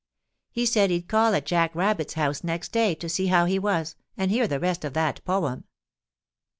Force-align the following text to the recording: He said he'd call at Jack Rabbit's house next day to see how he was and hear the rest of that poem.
He 0.49 0.65
said 0.65 0.89
he'd 0.89 1.07
call 1.07 1.35
at 1.35 1.45
Jack 1.45 1.75
Rabbit's 1.75 2.15
house 2.15 2.43
next 2.43 2.71
day 2.71 2.95
to 2.95 3.07
see 3.07 3.27
how 3.27 3.45
he 3.45 3.59
was 3.59 3.95
and 4.17 4.31
hear 4.31 4.47
the 4.47 4.59
rest 4.59 4.83
of 4.83 4.93
that 4.95 5.23
poem. 5.25 5.65